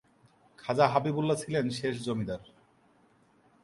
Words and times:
খাজা 0.59 0.85
হাবিবুল্লাহ 0.87 1.37
ছিলেন 1.43 1.65
শেষ 1.69 1.95
জমিদার। 2.05 2.41